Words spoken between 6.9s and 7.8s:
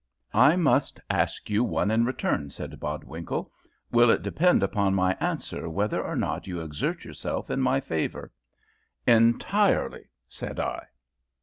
yourself in my